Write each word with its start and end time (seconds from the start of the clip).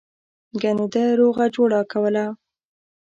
گني 0.61 0.85
ده 0.93 1.03
روغه 1.19 1.45
جوړه 1.55 1.79
کوله. 1.91 2.25